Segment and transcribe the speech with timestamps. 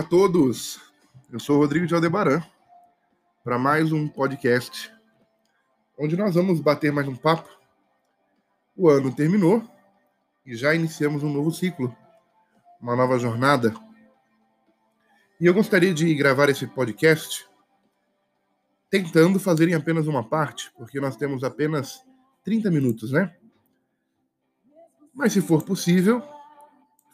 [0.00, 0.80] Olá a todos,
[1.30, 2.42] eu sou o Rodrigo de Aldebaran
[3.44, 4.90] para mais um podcast
[5.98, 7.50] onde nós vamos bater mais um papo.
[8.74, 9.62] O ano terminou
[10.46, 11.94] e já iniciamos um novo ciclo,
[12.80, 13.74] uma nova jornada.
[15.38, 17.46] E eu gostaria de gravar esse podcast
[18.88, 22.02] tentando fazer em apenas uma parte, porque nós temos apenas
[22.42, 23.36] 30 minutos, né?
[25.12, 26.26] Mas se for possível,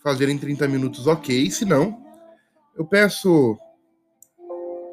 [0.05, 1.51] fazer em 30 minutos, ok.
[1.51, 2.06] Se não,
[2.77, 3.59] eu peço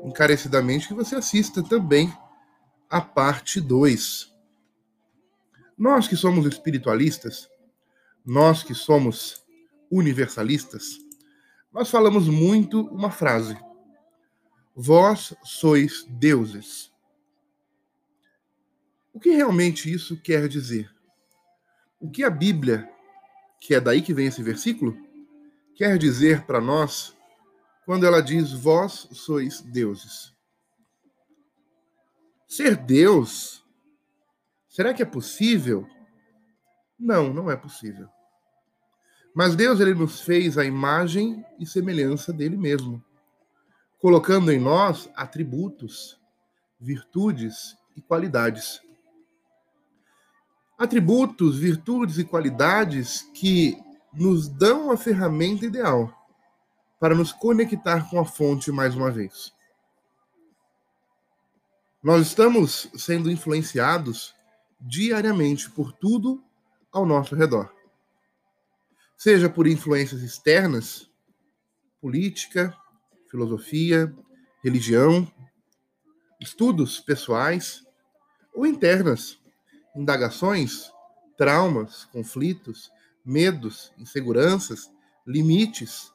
[0.03, 2.11] encarecidamente que você assista também
[2.89, 4.33] a parte 2.
[5.77, 7.49] Nós que somos espiritualistas,
[8.25, 9.43] nós que somos
[9.91, 10.97] universalistas,
[11.71, 13.57] nós falamos muito uma frase:
[14.75, 16.91] Vós sois deuses.
[19.11, 20.89] O que realmente isso quer dizer?
[21.99, 22.89] O que a Bíblia,
[23.59, 24.97] que é daí que vem esse versículo,
[25.75, 27.15] quer dizer para nós
[27.85, 30.33] quando ela diz: Vós sois deuses.
[32.47, 33.63] Ser Deus,
[34.69, 35.87] será que é possível?
[36.99, 38.07] Não, não é possível.
[39.35, 43.03] Mas Deus ele nos fez a imagem e semelhança dele mesmo,
[43.99, 46.19] colocando em nós atributos,
[46.79, 48.79] virtudes e qualidades.
[50.77, 53.75] Atributos, virtudes e qualidades que
[54.13, 56.22] nos dão a ferramenta ideal
[57.03, 59.53] para nos conectar com a fonte mais uma vez.
[62.01, 64.33] Nós estamos sendo influenciados
[64.79, 66.41] diariamente por tudo
[66.93, 67.75] ao nosso redor.
[69.17, 71.11] Seja por influências externas,
[71.99, 72.73] política,
[73.29, 74.15] filosofia,
[74.63, 75.29] religião,
[76.39, 77.85] estudos pessoais,
[78.53, 79.37] ou internas,
[79.93, 80.89] indagações,
[81.37, 82.89] traumas, conflitos,
[83.25, 84.89] medos, inseguranças,
[85.27, 86.12] limites,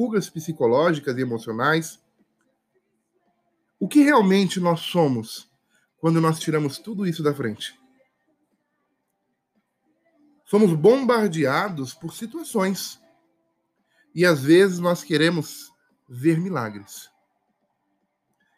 [0.00, 2.02] fugas psicológicas e emocionais.
[3.78, 5.46] O que realmente nós somos
[5.98, 7.78] quando nós tiramos tudo isso da frente?
[10.46, 12.98] Somos bombardeados por situações.
[14.14, 15.70] E às vezes nós queremos
[16.08, 17.10] ver milagres.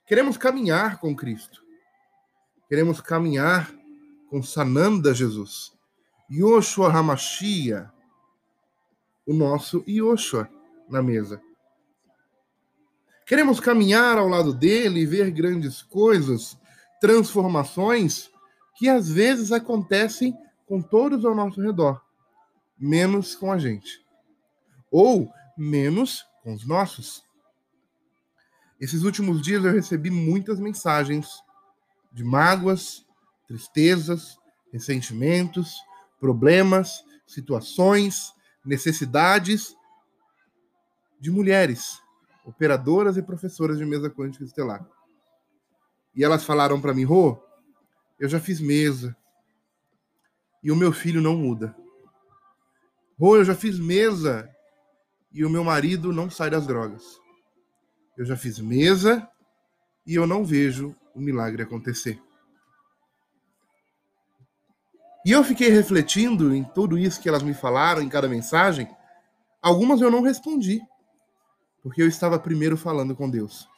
[0.06, 1.60] Queremos caminhar com Cristo.
[2.68, 3.74] Queremos caminhar
[4.30, 5.72] com Sananda Jesus.
[6.30, 7.92] Yoshua Hamashia,
[9.26, 10.48] o nosso Yoshua
[10.92, 11.40] na mesa.
[13.26, 16.56] Queremos caminhar ao lado dele e ver grandes coisas,
[17.00, 18.30] transformações
[18.76, 20.36] que às vezes acontecem
[20.66, 22.00] com todos ao nosso redor,
[22.78, 24.04] menos com a gente.
[24.90, 27.24] Ou menos com os nossos.
[28.80, 31.42] Esses últimos dias eu recebi muitas mensagens
[32.12, 33.06] de mágoas,
[33.46, 34.36] tristezas,
[34.72, 35.76] ressentimentos,
[36.20, 38.32] problemas, situações,
[38.64, 39.74] necessidades
[41.22, 42.02] de mulheres,
[42.44, 44.84] operadoras e professoras de mesa quântica estelar.
[46.16, 47.40] E elas falaram para mim, Rô,
[48.18, 49.16] eu já fiz mesa
[50.64, 51.76] e o meu filho não muda.
[53.16, 54.50] Rô, eu já fiz mesa
[55.32, 57.20] e o meu marido não sai das drogas.
[58.18, 59.24] Eu já fiz mesa
[60.04, 62.20] e eu não vejo o milagre acontecer.
[65.24, 68.88] E eu fiquei refletindo em tudo isso que elas me falaram, em cada mensagem.
[69.62, 70.82] Algumas eu não respondi
[71.82, 73.68] porque eu estava primeiro falando com Deus.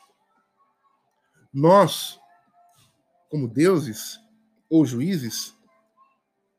[1.53, 2.21] Nós,
[3.31, 4.21] como deuses
[4.69, 5.57] ou juízes,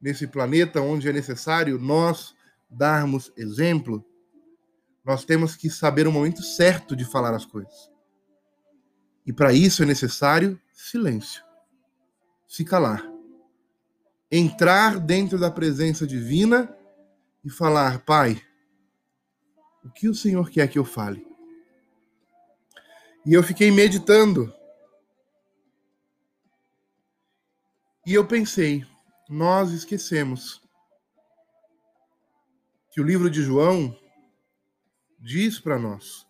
[0.01, 2.35] nesse planeta onde é necessário nós
[2.69, 4.03] darmos exemplo,
[5.03, 7.91] nós temos que saber o momento certo de falar as coisas.
[9.25, 11.43] E para isso é necessário silêncio.
[12.47, 13.03] Se calar.
[14.31, 16.75] Entrar dentro da presença divina
[17.43, 18.41] e falar: Pai,
[19.83, 21.24] o que o Senhor quer que eu fale?
[23.25, 24.53] E eu fiquei meditando.
[28.05, 28.85] E eu pensei,
[29.27, 30.61] nós esquecemos
[32.91, 33.97] que o livro de João
[35.19, 36.27] diz para nós: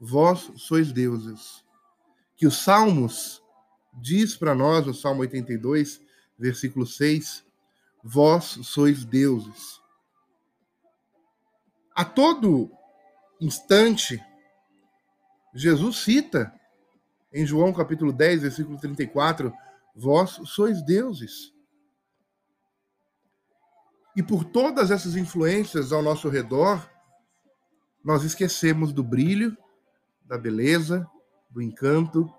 [0.00, 1.62] vós sois deuses.
[2.36, 3.42] Que os Salmos
[3.92, 6.00] diz para nós, no Salmo 82,
[6.38, 7.44] versículo 6,
[8.02, 9.78] vós sois deuses.
[11.94, 12.72] A todo
[13.38, 14.24] instante
[15.54, 16.52] Jesus cita
[17.32, 19.52] em João capítulo 10, versículo 34,
[19.94, 21.52] vós sois deuses.
[24.16, 26.88] E por todas essas influências ao nosso redor,
[28.02, 29.56] nós esquecemos do brilho,
[30.24, 31.08] da beleza,
[31.48, 32.32] do encanto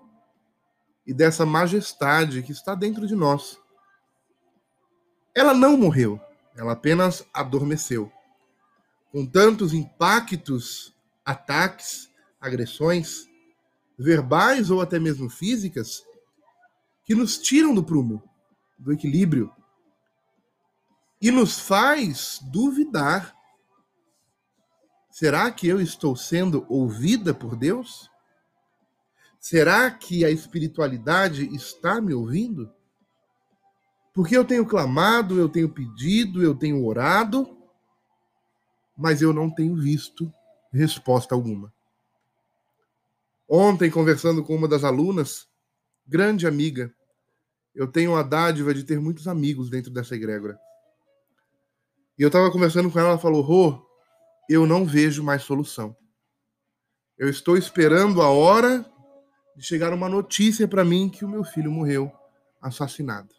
[1.06, 3.58] e dessa majestade que está dentro de nós.
[5.34, 6.20] Ela não morreu,
[6.54, 8.12] ela apenas adormeceu.
[9.10, 10.94] Com tantos impactos,
[11.24, 12.11] ataques,
[12.42, 13.26] agressões,
[13.96, 16.04] verbais ou até mesmo físicas,
[17.04, 18.22] que nos tiram do prumo,
[18.78, 19.50] do equilíbrio,
[21.20, 23.34] e nos faz duvidar.
[25.10, 28.10] Será que eu estou sendo ouvida por Deus?
[29.38, 32.72] Será que a espiritualidade está me ouvindo?
[34.12, 37.56] Porque eu tenho clamado, eu tenho pedido, eu tenho orado,
[38.96, 40.32] mas eu não tenho visto
[40.72, 41.72] resposta alguma.
[43.54, 45.46] Ontem, conversando com uma das alunas,
[46.06, 46.90] grande amiga,
[47.74, 50.58] eu tenho a dádiva de ter muitos amigos dentro dessa egrégora.
[52.18, 53.86] E eu estava conversando com ela, ela falou: Rô,
[54.48, 55.94] eu não vejo mais solução.
[57.18, 58.90] Eu estou esperando a hora
[59.54, 62.10] de chegar uma notícia para mim que o meu filho morreu
[62.58, 63.34] assassinado.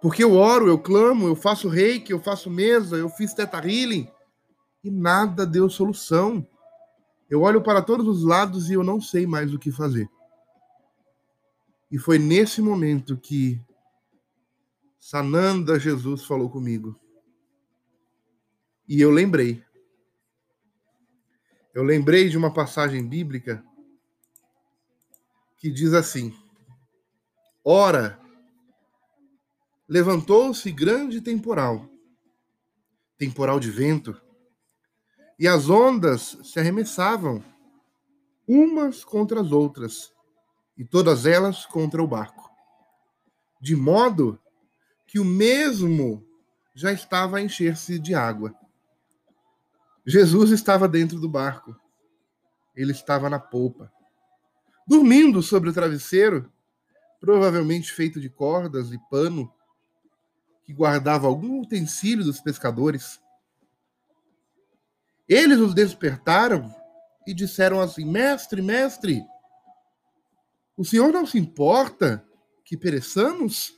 [0.00, 4.10] Porque eu oro, eu clamo, eu faço reiki, eu faço mesa, eu fiz teta healing
[4.82, 6.48] e nada deu solução.
[7.28, 10.08] Eu olho para todos os lados e eu não sei mais o que fazer.
[11.90, 13.60] E foi nesse momento que
[14.98, 16.98] Sananda Jesus falou comigo.
[18.88, 19.64] E eu lembrei.
[21.74, 23.64] Eu lembrei de uma passagem bíblica
[25.58, 26.34] que diz assim:
[27.64, 28.20] Ora,
[29.88, 31.88] levantou-se grande temporal,
[33.18, 34.20] temporal de vento,
[35.38, 37.44] e as ondas se arremessavam
[38.46, 40.12] umas contra as outras,
[40.76, 42.50] e todas elas contra o barco,
[43.60, 44.38] de modo
[45.06, 46.24] que o mesmo
[46.74, 48.54] já estava a encher-se de água.
[50.06, 51.74] Jesus estava dentro do barco.
[52.76, 53.90] Ele estava na polpa,
[54.86, 56.52] dormindo sobre o travesseiro,
[57.18, 59.50] provavelmente feito de cordas e pano,
[60.62, 63.18] que guardava algum utensílio dos pescadores.
[65.28, 66.74] Eles os despertaram
[67.26, 69.24] e disseram assim: Mestre, mestre,
[70.76, 72.24] o senhor não se importa
[72.64, 73.76] que pereçamos?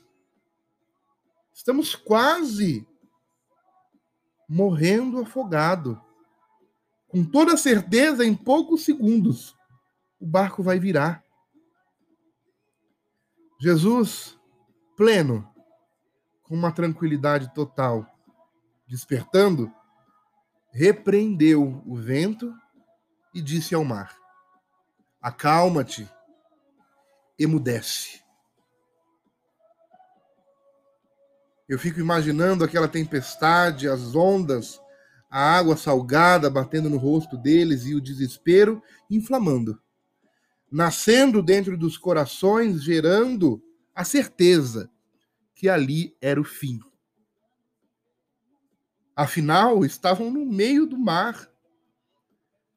[1.53, 2.87] Estamos quase
[4.47, 6.01] morrendo afogado.
[7.07, 9.55] Com toda certeza, em poucos segundos,
[10.19, 11.23] o barco vai virar.
[13.59, 14.37] Jesus,
[14.95, 15.47] pleno,
[16.43, 18.05] com uma tranquilidade total,
[18.87, 19.73] despertando,
[20.71, 22.53] repreendeu o vento
[23.33, 24.15] e disse ao mar:
[25.21, 26.09] Acalma-te,
[27.37, 28.21] emudece.
[31.67, 34.81] Eu fico imaginando aquela tempestade, as ondas,
[35.29, 39.79] a água salgada batendo no rosto deles e o desespero inflamando.
[40.71, 43.61] Nascendo dentro dos corações, gerando
[43.93, 44.89] a certeza
[45.53, 46.79] que ali era o fim.
[49.19, 51.51] Afinal, estavam no meio do mar.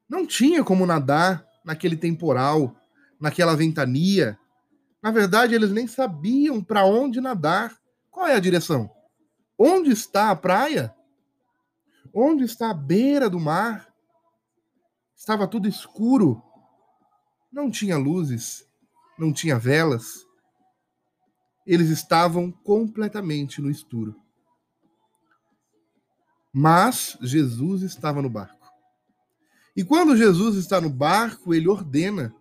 [0.09, 2.75] Não tinha como nadar naquele temporal,
[3.21, 4.37] naquela ventania.
[5.01, 7.79] Na verdade, eles nem sabiam para onde nadar.
[8.11, 8.91] Qual é a direção?
[9.57, 10.93] Onde está a praia?
[12.13, 13.95] Onde está a beira do mar?
[15.15, 16.43] Estava tudo escuro.
[17.53, 18.67] Não tinha luzes,
[19.17, 20.27] não tinha velas.
[21.65, 24.22] Eles estavam completamente no escuro.
[26.53, 28.71] Mas Jesus estava no barco.
[29.75, 32.35] E quando Jesus está no barco, ele ordena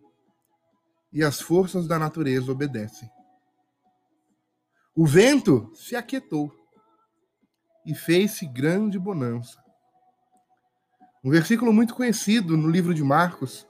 [1.14, 3.10] e as forças da natureza obedecem.
[4.94, 6.54] O vento se aquietou
[7.86, 9.62] e fez-se grande bonança.
[11.24, 13.66] Um versículo muito conhecido no livro de Marcos,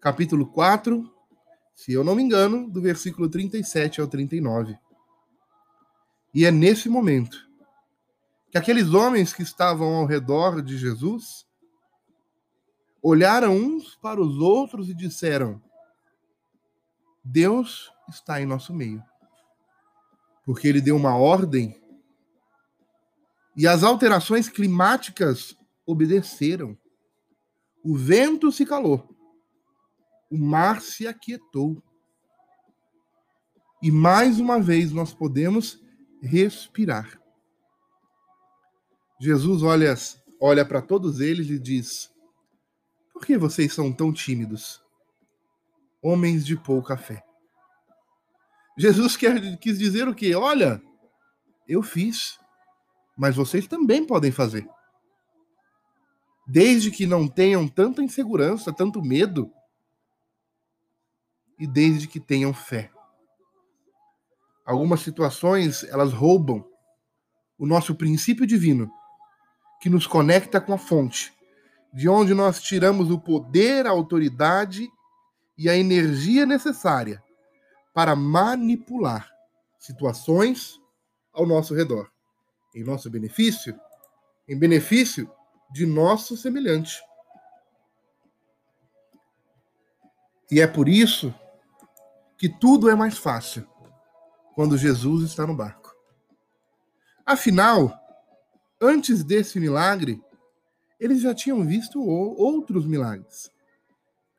[0.00, 1.08] capítulo 4,
[1.74, 4.76] se eu não me engano, do versículo 37 ao 39.
[6.34, 7.45] E é nesse momento
[8.56, 11.46] que aqueles homens que estavam ao redor de Jesus
[13.02, 15.62] olharam uns para os outros e disseram:
[17.22, 19.04] Deus está em nosso meio
[20.46, 21.78] porque ele deu uma ordem
[23.56, 26.78] e as alterações climáticas obedeceram.
[27.82, 29.14] O vento se calou,
[30.30, 31.82] o mar se aquietou.
[33.82, 35.82] E mais uma vez nós podemos
[36.22, 37.20] respirar.
[39.18, 39.94] Jesus olha,
[40.40, 42.10] olha para todos eles e diz:
[43.12, 44.82] Por que vocês são tão tímidos?
[46.02, 47.24] Homens de pouca fé.
[48.78, 50.34] Jesus quer, quis dizer o quê?
[50.34, 50.82] Olha,
[51.66, 52.38] eu fiz,
[53.16, 54.68] mas vocês também podem fazer.
[56.46, 59.50] Desde que não tenham tanta insegurança, tanto medo,
[61.58, 62.90] e desde que tenham fé.
[64.64, 66.64] Algumas situações, elas roubam
[67.58, 68.90] o nosso princípio divino,
[69.80, 71.36] que nos conecta com a fonte
[71.96, 74.86] de onde nós tiramos o poder, a autoridade
[75.56, 77.22] e a energia necessária
[77.94, 79.30] para manipular
[79.78, 80.78] situações
[81.32, 82.10] ao nosso redor,
[82.74, 83.78] em nosso benefício,
[84.46, 85.30] em benefício
[85.70, 87.02] de nosso semelhante.
[90.50, 91.34] E é por isso
[92.36, 93.66] que tudo é mais fácil
[94.54, 95.94] quando Jesus está no barco.
[97.24, 97.98] Afinal,
[98.80, 100.20] antes desse milagre,
[100.98, 103.50] eles já tinham visto outros milagres.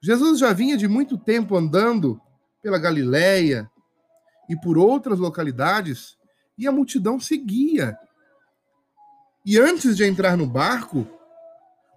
[0.02, 2.20] Jesus já vinha de muito tempo andando
[2.62, 3.70] pela Galiléia
[4.50, 6.18] e por outras localidades
[6.58, 7.98] e a multidão seguia.
[9.46, 11.08] E antes de entrar no barco,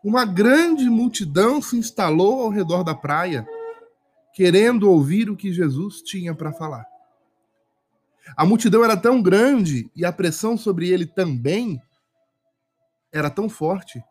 [0.04, 3.46] uma grande multidão se instalou ao redor da praia,
[4.32, 6.86] querendo ouvir o que Jesus tinha para falar.
[8.36, 11.80] A multidão era tão grande e a pressão sobre ele também
[13.12, 14.02] era tão forte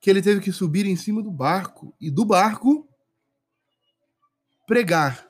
[0.00, 2.88] que ele teve que subir em cima do barco e do barco
[4.66, 5.28] pregar,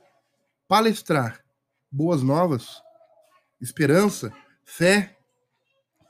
[0.68, 1.44] palestrar
[1.90, 2.80] boas novas,
[3.60, 4.32] esperança,
[4.64, 5.18] fé,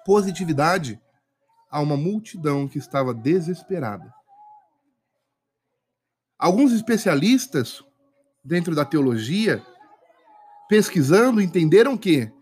[0.05, 1.01] positividade
[1.71, 4.13] a uma multidão que estava desesperada.
[6.39, 7.85] Alguns especialistas
[8.45, 9.65] dentro da teologia,
[10.69, 12.33] pesquisando, entenderam que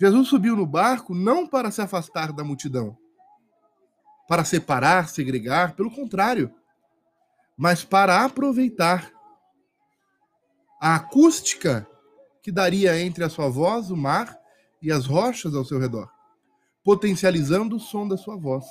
[0.00, 2.96] Jesus subiu no barco não para se afastar da multidão,
[4.28, 6.54] para separar, segregar, pelo contrário,
[7.56, 9.12] mas para aproveitar
[10.80, 11.88] a acústica
[12.40, 14.38] que daria entre a sua voz, o mar
[14.80, 16.08] e as rochas ao seu redor,
[16.84, 18.64] potencializando o som da sua voz.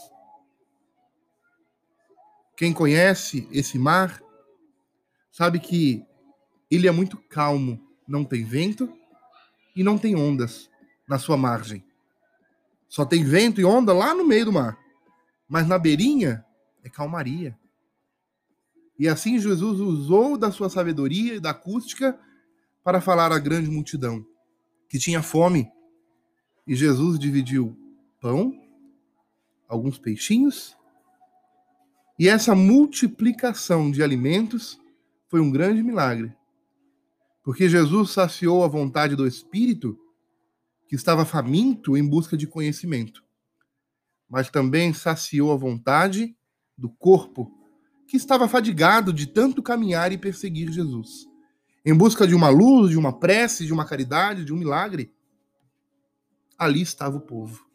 [2.55, 4.21] Quem conhece esse mar
[5.29, 6.05] sabe que
[6.71, 8.91] ele é muito calmo, não tem vento
[9.75, 10.69] e não tem ondas
[11.07, 11.83] na sua margem.
[12.87, 14.77] Só tem vento e onda lá no meio do mar.
[15.47, 16.45] Mas na beirinha
[16.83, 17.57] é calmaria.
[18.99, 22.19] E assim Jesus usou da sua sabedoria e da acústica
[22.83, 24.25] para falar à grande multidão
[24.89, 25.69] que tinha fome.
[26.65, 27.77] E Jesus dividiu
[28.19, 28.53] pão,
[29.67, 30.77] alguns peixinhos,
[32.19, 34.79] e essa multiplicação de alimentos
[35.27, 36.35] foi um grande milagre.
[37.43, 39.97] Porque Jesus saciou a vontade do Espírito,
[40.87, 43.27] que estava faminto em busca de conhecimento
[44.29, 46.35] mas também saciou a vontade
[46.77, 47.51] do corpo,
[48.07, 51.25] que estava fadigado de tanto caminhar e perseguir Jesus.
[51.85, 55.13] Em busca de uma luz, de uma prece, de uma caridade, de um milagre,
[56.57, 57.65] ali estava o povo.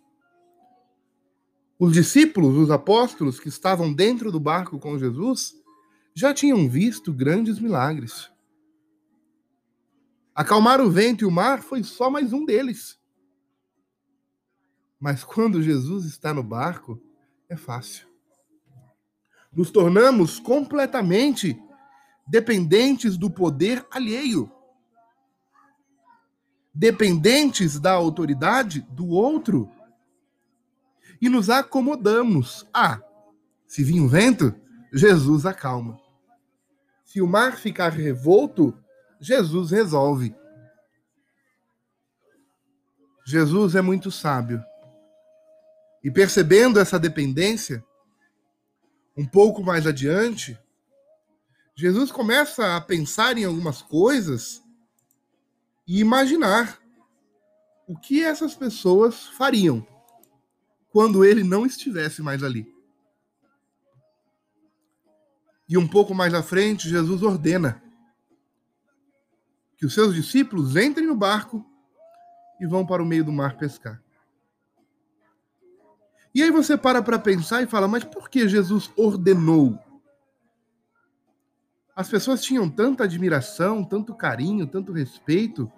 [1.79, 5.55] Os discípulos, os apóstolos que estavam dentro do barco com Jesus,
[6.15, 8.31] já tinham visto grandes milagres.
[10.35, 13.02] Acalmar o vento e o mar foi só mais um deles.
[15.03, 16.97] Mas quando Jesus está no barco,
[17.49, 18.07] é fácil.
[19.53, 21.61] Nos tornamos completamente
[22.25, 24.49] dependentes do poder alheio.
[26.73, 29.69] Dependentes da autoridade do outro.
[31.21, 32.65] E nos acomodamos.
[32.73, 33.03] Ah,
[33.67, 34.55] se vir um vento,
[34.93, 36.01] Jesus acalma.
[37.05, 38.73] Se o mar ficar revolto,
[39.21, 40.33] Jesus resolve.
[43.27, 44.65] Jesus é muito sábio
[46.03, 47.85] e percebendo essa dependência,
[49.17, 50.59] um pouco mais adiante,
[51.75, 54.63] Jesus começa a pensar em algumas coisas
[55.87, 56.81] e imaginar
[57.87, 59.87] o que essas pessoas fariam
[60.91, 62.71] quando ele não estivesse mais ali.
[65.69, 67.83] E um pouco mais à frente, Jesus ordena
[69.77, 71.65] que os seus discípulos entrem no barco
[72.61, 74.01] e vão para o meio do mar pescar.
[76.35, 79.79] E aí você para para pensar e fala, mas por que Jesus ordenou?
[81.95, 85.71] As pessoas tinham tanta admiração, tanto carinho, tanto respeito,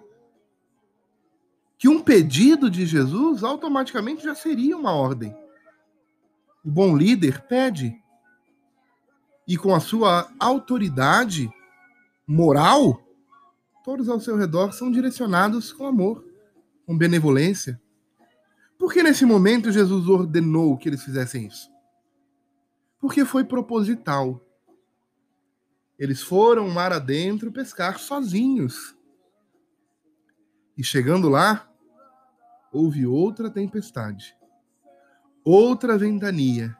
[1.77, 5.35] que um pedido de Jesus automaticamente já seria uma ordem.
[6.63, 8.01] O bom líder pede.
[9.45, 11.51] E com a sua autoridade
[12.25, 13.03] moral,
[13.83, 16.25] todos ao seu redor são direcionados com amor,
[16.85, 17.79] com benevolência.
[18.77, 21.69] Por que nesse momento Jesus ordenou que eles fizessem isso?
[22.99, 24.41] Porque foi proposital.
[25.97, 28.95] Eles foram mar adentro pescar sozinhos.
[30.77, 31.71] E chegando lá,
[32.71, 34.35] houve outra tempestade,
[35.43, 36.75] outra ventania,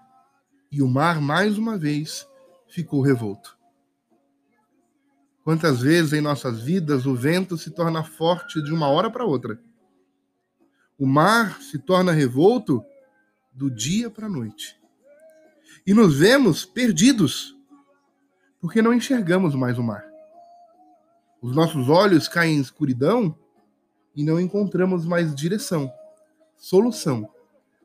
[0.70, 2.28] e o mar mais uma vez
[2.68, 3.58] ficou revolto.
[5.46, 9.58] Quantas vezes em nossas vidas o vento se torna forte de uma hora para outra?
[10.98, 12.84] O mar se torna revolto
[13.52, 14.80] do dia para a noite.
[15.86, 17.56] e nos vemos perdidos,
[18.60, 20.04] porque não enxergamos mais o mar.
[21.42, 23.38] Os nossos olhos caem em escuridão
[24.16, 25.92] e não encontramos mais direção,
[26.58, 27.30] solução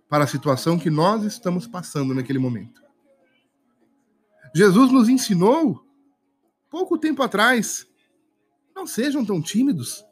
[0.08, 2.82] para a situação que nós estamos passando naquele momento.
[4.54, 5.84] Jesus nos ensinou,
[6.70, 7.86] pouco tempo atrás,
[8.74, 10.04] não sejam tão tímidos,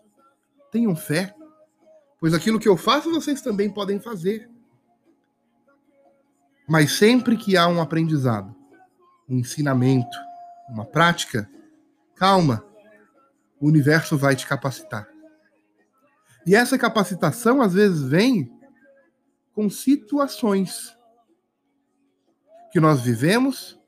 [0.71, 1.35] tenham fé,
[2.21, 4.49] pois aquilo que eu faço vocês também podem fazer.
[6.69, 8.55] Mas sempre que há um aprendizado,
[9.29, 10.17] um ensinamento,
[10.69, 11.51] uma prática,
[12.15, 12.65] calma,
[13.61, 15.09] o universo vai te capacitar.
[16.47, 18.53] E essa capacitação às vezes vem
[19.55, 20.97] com situações
[22.71, 23.79] que nós vivemos,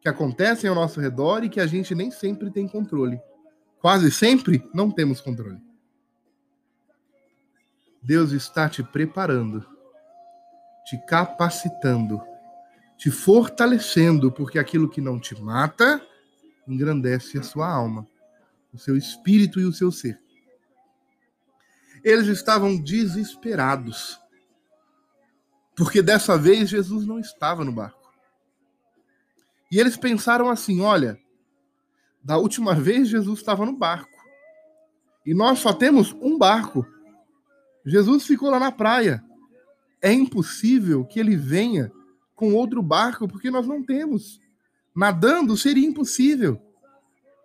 [0.00, 3.20] que acontecem ao nosso redor e que a gente nem sempre tem controle.
[3.80, 5.60] Quase sempre não temos controle.
[8.04, 9.66] Deus está te preparando,
[10.84, 12.20] te capacitando,
[12.96, 16.00] te fortalecendo, porque aquilo que não te mata
[16.68, 18.06] engrandece a sua alma,
[18.72, 20.20] o seu espírito e o seu ser.
[22.04, 24.18] Eles estavam desesperados
[25.76, 28.12] porque dessa vez Jesus não estava no barco.
[29.70, 31.18] E eles pensaram assim: olha,
[32.22, 34.14] da última vez Jesus estava no barco.
[35.26, 36.86] E nós só temos um barco.
[37.84, 39.22] Jesus ficou lá na praia.
[40.00, 41.90] É impossível que ele venha
[42.34, 44.40] com outro barco, porque nós não temos.
[44.94, 46.60] Nadando seria impossível.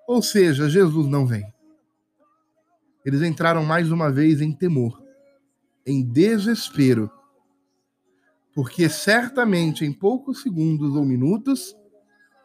[0.08, 1.46] Ou seja, Jesus não vem.
[3.05, 5.01] Eles entraram mais uma vez em temor,
[5.86, 7.12] em desespero
[8.53, 11.75] porque certamente em poucos segundos ou minutos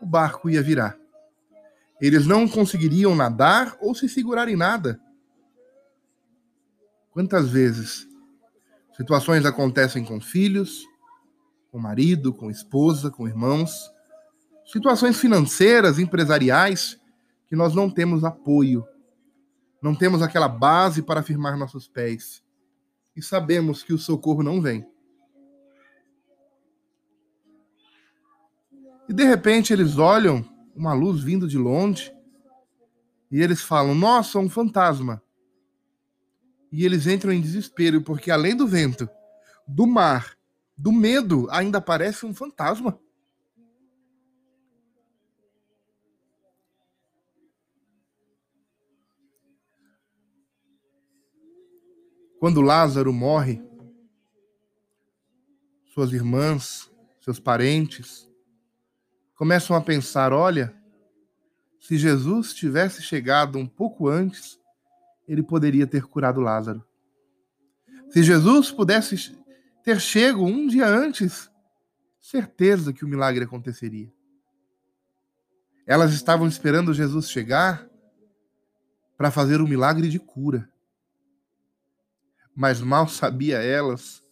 [0.01, 0.97] o barco ia virar.
[2.01, 5.01] Eles não conseguiriam nadar ou se segurar em nada.
[7.15, 8.09] Quantas vezes
[8.97, 10.85] situações acontecem com filhos,
[11.71, 13.89] com marido, com esposa, com irmãos,
[14.67, 17.01] situações financeiras, empresariais,
[17.47, 18.85] que nós não temos apoio,
[19.81, 22.43] não temos aquela base para firmar nossos pés
[23.17, 24.85] e sabemos que o socorro não vem.
[29.09, 32.13] E de repente eles olham uma luz vindo de longe
[33.31, 35.24] e eles falam: Nossa, um fantasma.
[36.77, 39.09] E eles entram em desespero, porque além do vento,
[39.65, 40.37] do mar,
[40.77, 42.99] do medo, ainda aparece um fantasma.
[52.41, 53.63] Quando Lázaro morre,
[55.93, 58.29] suas irmãs, seus parentes,
[59.37, 60.75] começam a pensar: olha,
[61.79, 64.59] se Jesus tivesse chegado um pouco antes,
[65.27, 66.85] ele poderia ter curado Lázaro.
[68.11, 69.37] Se Jesus pudesse
[69.83, 71.51] ter chego um dia antes,
[72.21, 74.13] certeza que o milagre aconteceria.
[75.87, 77.87] Elas estavam esperando Jesus chegar
[79.17, 80.69] para fazer o um milagre de cura.
[82.55, 84.23] Mas mal sabia elas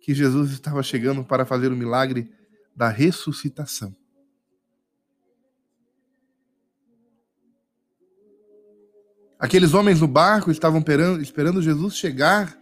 [0.00, 2.30] que Jesus estava chegando para fazer o milagre
[2.76, 3.96] da ressuscitação.
[9.44, 10.82] Aqueles homens no barco estavam
[11.20, 12.58] esperando Jesus chegar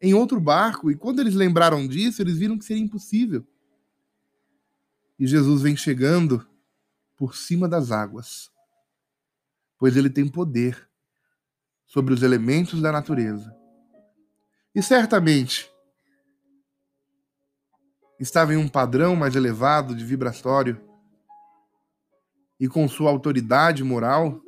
[0.00, 3.44] em outro barco, e quando eles lembraram disso, eles viram que seria impossível.
[5.18, 6.48] E Jesus vem chegando
[7.16, 8.52] por cima das águas,
[9.76, 10.88] pois ele tem poder
[11.84, 13.52] sobre os elementos da natureza.
[14.72, 15.68] E certamente
[18.20, 20.80] estava em um padrão mais elevado de vibratório
[22.60, 24.40] e com sua autoridade moral,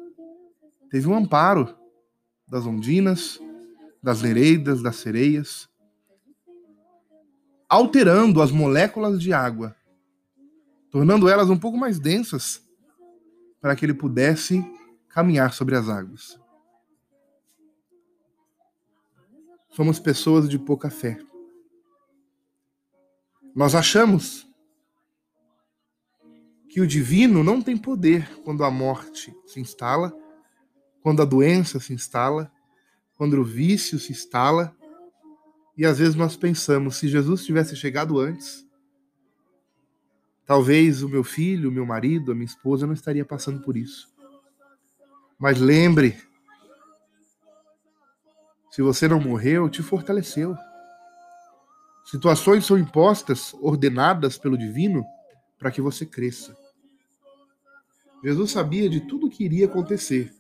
[0.91, 1.77] teve um amparo
[2.47, 3.39] das ondinas,
[4.03, 5.69] das nereidas, das sereias,
[7.69, 9.77] alterando as moléculas de água,
[10.91, 12.67] tornando elas um pouco mais densas,
[13.61, 14.65] para que ele pudesse
[15.09, 16.41] caminhar sobre as águas.
[19.71, 21.19] Somos pessoas de pouca fé.
[23.55, 24.49] Nós achamos
[26.69, 30.15] que o divino não tem poder quando a morte se instala
[31.09, 32.53] quando a doença se instala,
[33.17, 34.77] quando o vício se instala,
[35.75, 38.69] e às vezes nós pensamos, se Jesus tivesse chegado antes,
[40.45, 44.15] talvez o meu filho, o meu marido, a minha esposa não estaria passando por isso.
[45.39, 46.15] Mas lembre,
[48.71, 50.55] se você não morreu, te fortaleceu.
[52.05, 55.03] Situações são impostas, ordenadas pelo divino,
[55.59, 56.55] para que você cresça.
[58.23, 60.38] Jesus sabia de tudo o que iria acontecer.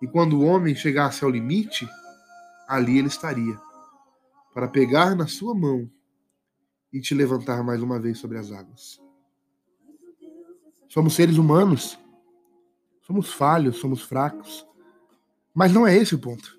[0.00, 1.88] E quando o homem chegasse ao limite,
[2.68, 3.58] ali ele estaria,
[4.54, 5.90] para pegar na sua mão
[6.92, 9.00] e te levantar mais uma vez sobre as águas.
[10.88, 11.98] Somos seres humanos.
[13.02, 14.66] Somos falhos, somos fracos.
[15.54, 16.58] Mas não é esse o ponto.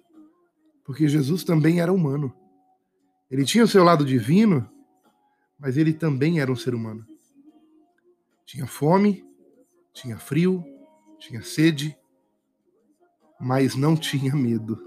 [0.83, 2.33] Porque Jesus também era humano.
[3.29, 4.67] Ele tinha o seu lado divino,
[5.57, 7.05] mas ele também era um ser humano.
[8.45, 9.23] Tinha fome,
[9.93, 10.63] tinha frio,
[11.19, 11.95] tinha sede,
[13.39, 14.77] mas não tinha medo.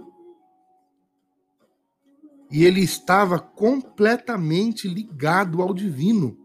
[2.51, 6.37] E ele estava completamente ligado ao divino,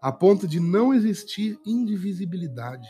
[0.00, 2.88] a ponto de não existir indivisibilidade.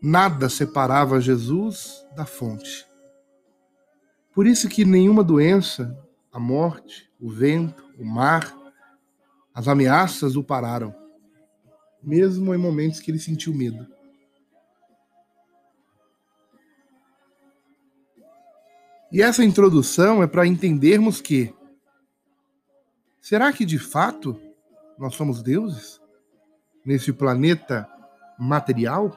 [0.00, 2.86] Nada separava Jesus da fonte.
[4.32, 5.98] Por isso que nenhuma doença,
[6.30, 8.54] a morte, o vento, o mar,
[9.52, 10.94] as ameaças o pararam,
[12.02, 13.95] mesmo em momentos que ele sentiu medo.
[19.12, 21.54] E essa introdução é para entendermos que
[23.20, 24.40] será que de fato
[24.98, 26.00] nós somos deuses
[26.84, 27.88] nesse planeta
[28.38, 29.16] material?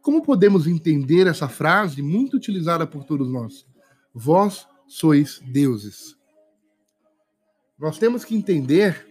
[0.00, 3.66] Como podemos entender essa frase muito utilizada por todos nós?
[4.14, 6.16] Vós sois deuses.
[7.78, 9.06] Nós temos que entender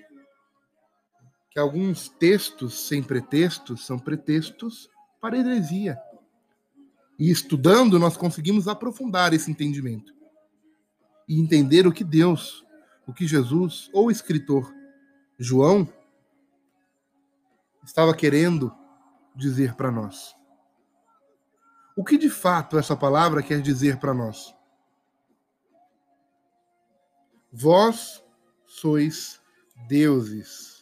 [1.51, 5.99] que alguns textos sem pretextos são pretextos para heresia.
[7.19, 10.13] E estudando, nós conseguimos aprofundar esse entendimento
[11.27, 12.65] e entender o que Deus,
[13.05, 14.73] o que Jesus ou o escritor
[15.37, 15.87] João
[17.83, 18.73] estava querendo
[19.35, 20.35] dizer para nós.
[21.95, 24.55] O que de fato essa palavra quer dizer para nós?
[27.51, 28.23] Vós
[28.65, 29.41] sois
[29.87, 30.78] deuses.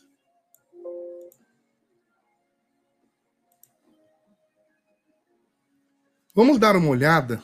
[6.38, 7.42] Vamos dar uma olhada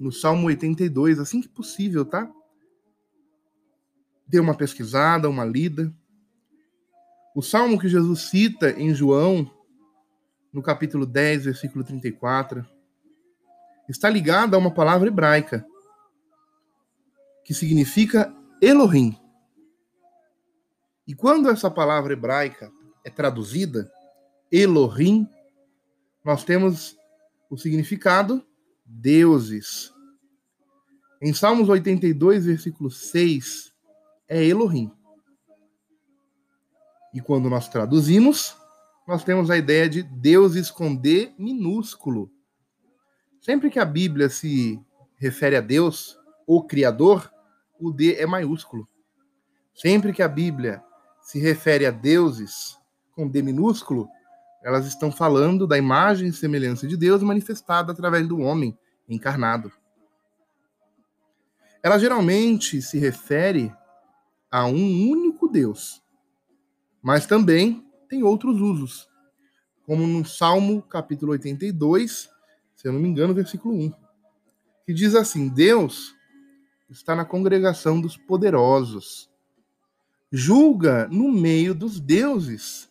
[0.00, 2.32] no Salmo 82, assim que possível, tá?
[4.26, 5.94] Dê uma pesquisada, uma lida.
[7.36, 9.50] O salmo que Jesus cita em João,
[10.50, 12.66] no capítulo 10, versículo 34,
[13.86, 15.62] está ligado a uma palavra hebraica
[17.44, 19.14] que significa Elohim.
[21.06, 22.72] E quando essa palavra hebraica
[23.04, 23.92] é traduzida,
[24.50, 25.28] Elohim,
[26.24, 26.98] nós temos
[27.50, 28.46] o significado
[28.86, 29.92] deuses.
[31.20, 33.74] Em Salmos 82, versículo 6,
[34.28, 34.90] é Elohim.
[37.12, 38.56] E quando nós traduzimos,
[39.06, 42.30] nós temos a ideia de deuses com D minúsculo.
[43.40, 44.80] Sempre que a Bíblia se
[45.16, 47.30] refere a Deus, o Criador,
[47.78, 48.88] o D é maiúsculo.
[49.74, 50.82] Sempre que a Bíblia
[51.20, 52.78] se refere a deuses
[53.12, 54.08] com D minúsculo,
[54.62, 59.72] elas estão falando da imagem e semelhança de Deus manifestada através do homem encarnado.
[61.82, 63.72] Ela geralmente se refere
[64.50, 66.02] a um único Deus,
[67.02, 69.08] mas também tem outros usos,
[69.86, 72.28] como no Salmo capítulo 82,
[72.74, 73.92] se eu não me engano, versículo 1,
[74.84, 76.14] que diz assim: Deus
[76.90, 79.30] está na congregação dos poderosos,
[80.30, 82.89] julga no meio dos deuses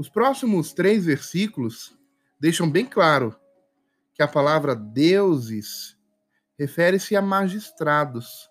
[0.00, 1.94] os próximos três versículos
[2.40, 3.36] deixam bem claro
[4.14, 5.94] que a palavra deuses
[6.58, 8.48] refere-se a magistrados,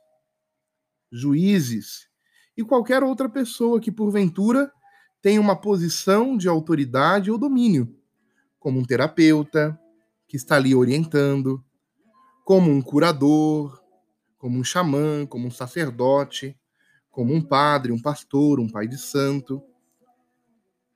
[1.12, 2.08] juízes
[2.56, 4.72] e qualquer outra pessoa que, porventura,
[5.24, 7.98] tenha uma posição de autoridade ou domínio,
[8.60, 9.76] como um terapeuta
[10.28, 11.66] que está ali orientando,
[12.46, 13.84] como um curador,
[14.38, 16.56] como um xamã, como um sacerdote,
[17.10, 19.64] como um padre, um pastor, um pai de santo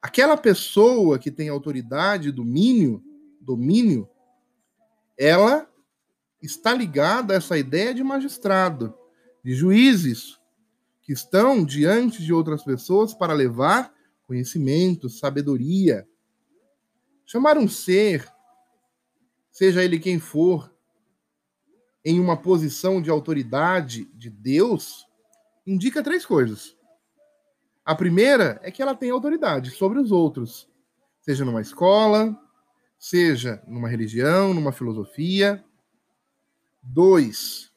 [0.04, 3.02] aquela pessoa que tem autoridade, domínio,
[3.40, 4.10] domínio,
[5.18, 5.66] ela
[6.42, 8.94] está ligada a essa ideia de magistrado,
[9.42, 10.38] de juízes
[11.02, 13.94] que estão diante de outras pessoas para levar
[14.28, 16.06] conhecimento, sabedoria.
[17.26, 18.30] Chamar um ser,
[19.50, 20.70] seja ele quem for,
[22.04, 25.08] em uma posição de autoridade de Deus,
[25.66, 26.76] indica três coisas.
[27.86, 30.70] A primeira é que ela tem autoridade sobre os outros,
[31.20, 32.38] seja numa escola,
[32.98, 35.62] seja numa religião, numa filosofia.
[36.82, 37.74] Dois,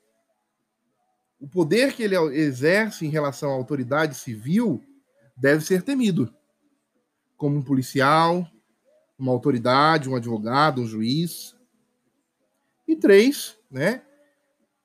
[1.40, 4.80] o poder que ele exerce em relação à autoridade civil
[5.36, 6.32] deve ser temido,
[7.36, 8.48] como um policial,
[9.18, 11.56] uma autoridade, um advogado, um juiz.
[12.86, 14.02] E três, né?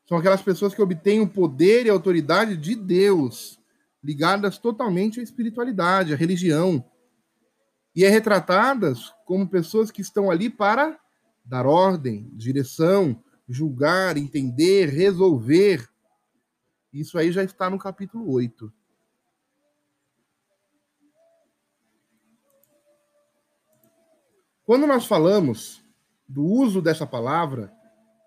[0.08, 3.61] São aquelas pessoas que obtêm o poder e a autoridade de Deus
[4.04, 6.84] ligadas totalmente à espiritualidade, à religião.
[7.96, 11.00] E é retratadas como pessoas que estão ali para
[11.44, 15.90] dar ordem, direção, julgar, entender, resolver.
[16.94, 18.72] Isso aí já está no capítulo 8.
[24.64, 25.84] Quando nós falamos
[26.28, 27.74] do uso dessa palavra,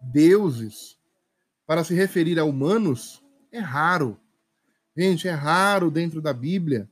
[0.02, 0.98] deuses,
[1.66, 4.20] para se referir a humanos, é raro.
[4.96, 6.88] Gente, é raro dentro da Bíblia,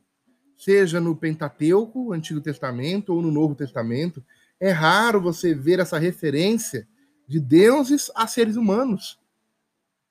[0.56, 4.24] seja no Pentateuco, Antigo Testamento, ou no Novo Testamento,
[4.58, 6.88] é raro você ver essa referência
[7.28, 9.20] de deuses a seres humanos.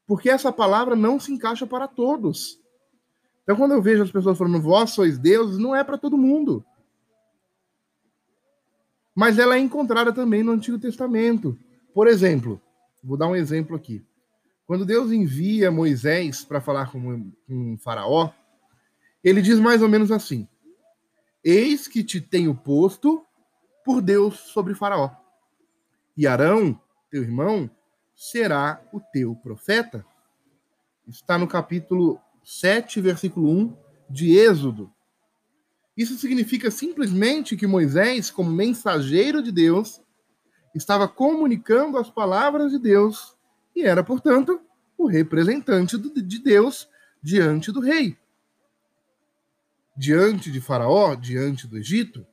[0.08, 2.60] Porque essa palavra não se encaixa para todos.
[3.43, 6.65] Então, quando eu vejo as pessoas falando, vós sois deuses, não é para todo mundo.
[9.13, 11.58] Mas ela é encontrada também no Antigo Testamento.
[11.93, 12.62] Por exemplo,
[13.04, 14.06] vou dar um exemplo aqui.
[14.65, 18.32] Quando Deus envia Moisés para falar com, um Faraó,
[19.24, 20.47] ele diz mais ou menos assim:
[21.43, 23.26] Eis que te tenho posto
[23.84, 25.12] por Deus sobre Faraó.
[26.15, 27.69] E Arão, teu irmão,
[28.15, 30.06] será o teu profeta.
[31.08, 33.78] Está no capítulo 7, versículo 1
[34.10, 34.91] de Êxodo.
[35.95, 40.02] Isso significa simplesmente que Moisés, como mensageiro de Deus,
[40.74, 43.36] estava comunicando as palavras de Deus
[43.75, 44.62] e era, portanto,
[44.97, 46.88] o representante de Deus
[47.21, 48.17] diante do rei.
[49.97, 52.25] Diante de Faraó, diante do Egito.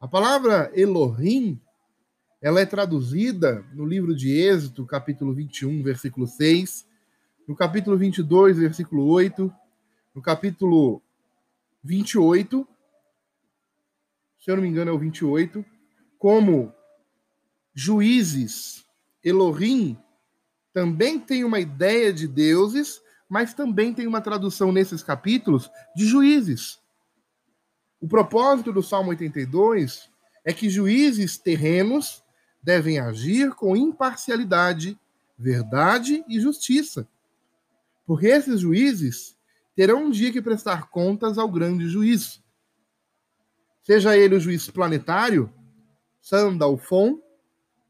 [0.00, 1.60] A palavra Elohim
[2.40, 6.86] ela é traduzida no livro de Êxodo, capítulo 21, versículo 6,
[7.48, 9.52] no capítulo 22, versículo 8,
[10.14, 11.02] no capítulo
[11.82, 12.66] 28,
[14.38, 15.64] se eu não me engano é o 28,
[16.16, 16.72] como
[17.74, 18.84] juízes,
[19.22, 19.98] Elohim,
[20.78, 26.78] também tem uma ideia de deuses, mas também tem uma tradução nesses capítulos de juízes.
[28.00, 30.08] O propósito do Salmo 82
[30.44, 32.22] é que juízes terrenos
[32.62, 34.96] devem agir com imparcialidade,
[35.36, 37.08] verdade e justiça.
[38.06, 39.36] Porque esses juízes
[39.74, 42.40] terão um dia que prestar contas ao grande juiz.
[43.82, 45.52] Seja ele o juiz planetário,
[46.22, 47.20] Sandalfon,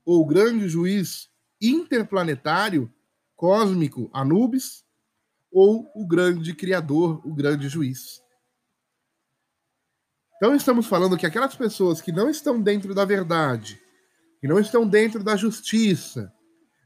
[0.07, 1.28] ou o grande juiz
[1.61, 2.93] interplanetário,
[3.37, 4.85] cósmico, Anubis,
[5.51, 8.23] ou o grande criador, o grande juiz.
[10.37, 13.81] Então estamos falando que aquelas pessoas que não estão dentro da verdade,
[14.41, 16.33] que não estão dentro da justiça,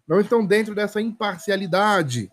[0.08, 2.32] não estão dentro dessa imparcialidade.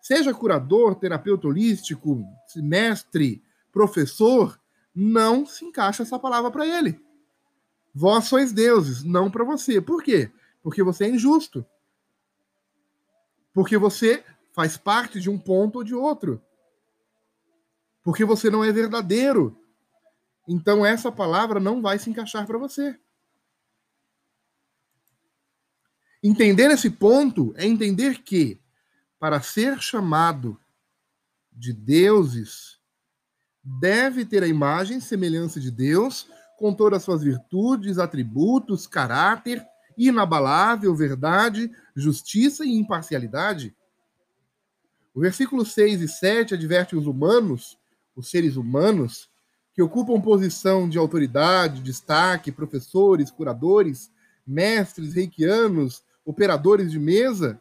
[0.00, 2.24] Seja curador, terapeuta holístico,
[2.56, 4.60] mestre, professor,
[4.94, 7.00] não se encaixa essa palavra para ele.
[7.92, 9.80] Vós sois deuses, não para você.
[9.80, 10.30] Por quê?
[10.64, 11.64] Porque você é injusto.
[13.52, 14.24] Porque você
[14.54, 16.42] faz parte de um ponto ou de outro.
[18.02, 19.60] Porque você não é verdadeiro.
[20.48, 22.98] Então essa palavra não vai se encaixar para você.
[26.22, 28.58] Entender esse ponto é entender que,
[29.20, 30.58] para ser chamado
[31.52, 32.80] de deuses,
[33.62, 36.26] deve ter a imagem e semelhança de Deus,
[36.58, 39.62] com todas as suas virtudes, atributos, caráter,
[39.96, 43.74] inabalável, verdade, justiça e imparcialidade.
[45.14, 47.78] O versículo 6 e 7 adverte os humanos,
[48.16, 49.30] os seres humanos,
[49.72, 54.12] que ocupam posição de autoridade, destaque, professores, curadores,
[54.46, 57.60] mestres, reikianos, operadores de mesa,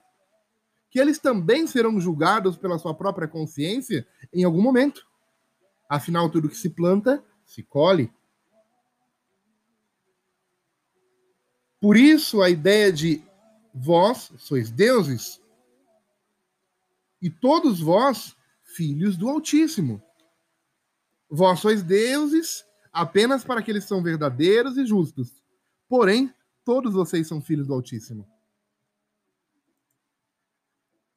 [0.90, 5.06] que eles também serão julgados pela sua própria consciência em algum momento.
[5.90, 8.12] Afinal, tudo que se planta, se colhe.
[11.84, 13.22] Por isso, a ideia de
[13.76, 15.42] vós sois deuses
[17.22, 20.02] e todos vós filhos do Altíssimo.
[21.30, 25.44] Vós sois deuses apenas para aqueles que são verdadeiros e justos.
[25.90, 28.26] Porém, todos vocês são filhos do Altíssimo.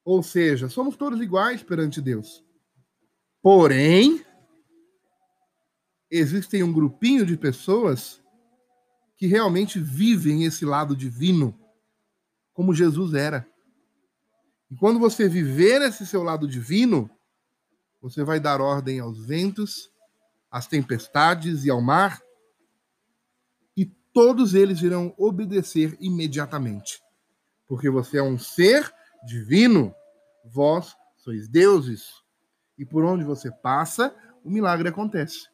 [0.04, 2.44] Ou seja, somos todos iguais perante Deus.
[3.40, 4.26] Porém,
[6.10, 8.20] existem um grupinho de pessoas
[9.16, 11.58] que realmente vivem esse lado divino,
[12.52, 13.46] como Jesus era.
[14.70, 17.10] E quando você viver esse seu lado divino,
[18.00, 19.90] você vai dar ordem aos ventos,
[20.50, 22.20] às tempestades e ao mar,
[23.76, 27.02] e todos eles irão obedecer imediatamente,
[27.66, 28.92] porque você é um ser
[29.26, 29.94] divino,
[30.44, 32.22] vós sois deuses.
[32.78, 35.48] E por onde você passa, o milagre acontece.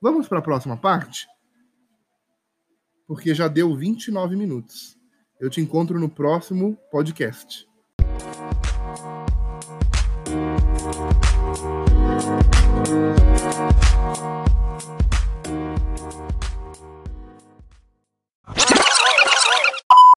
[0.00, 1.26] Vamos para a próxima parte?
[3.06, 4.96] porque já deu 29 minutos.
[5.40, 7.66] Eu te encontro no próximo podcast.